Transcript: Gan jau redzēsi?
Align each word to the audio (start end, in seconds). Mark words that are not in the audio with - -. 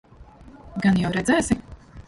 Gan 0.85 0.97
jau 1.03 1.13
redzēsi? 1.19 1.61